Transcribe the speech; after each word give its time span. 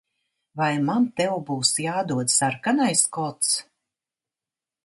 Vai 0.61 0.69
man 0.85 1.05
tev 1.19 1.35
būs 1.51 1.71
jādod 1.83 2.35
sarkanais 2.39 3.07
kods? 3.19 3.55